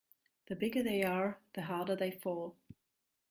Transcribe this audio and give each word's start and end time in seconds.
The 0.47 0.55
bigger 0.55 0.81
they 0.81 1.03
are 1.03 1.37
the 1.53 1.61
harder 1.61 1.95
they 1.95 2.09
fall. 2.09 2.57